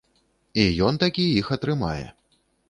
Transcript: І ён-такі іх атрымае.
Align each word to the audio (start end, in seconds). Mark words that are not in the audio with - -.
І 0.63 0.63
ён-такі 0.87 1.27
іх 1.43 1.53
атрымае. 1.57 2.05